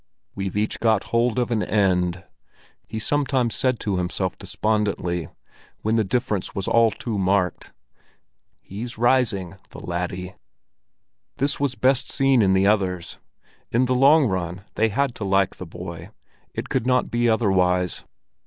"We've 0.33 0.57
each 0.57 0.79
got 0.79 1.03
hold 1.13 1.37
of 1.37 1.51
an 1.51 1.61
end," 1.61 2.23
he 2.87 2.97
sometimes 2.97 3.53
said 3.53 3.79
to 3.81 3.97
himself 3.97 4.35
despondently, 4.35 5.27
when 5.83 5.95
the 5.95 6.03
difference 6.03 6.55
was 6.55 6.67
all 6.67 6.89
too 6.89 7.19
marked. 7.19 7.71
"He's 8.61 8.97
rising, 8.97 9.57
the 9.69 9.79
laddie!" 9.79 10.33
This 11.37 11.59
was 11.59 11.75
best 11.75 12.11
seen 12.11 12.41
in 12.41 12.53
the 12.53 12.65
others. 12.65 13.19
In 13.71 13.85
the 13.85 13.93
long 13.93 14.25
run 14.25 14.63
they 14.73 14.89
had 14.89 15.13
to 15.17 15.23
like 15.23 15.57
the 15.57 15.67
boy, 15.67 16.09
it 16.51 16.67
could 16.69 16.87
not 16.87 17.11
be 17.11 17.29
otherwise. 17.29 18.03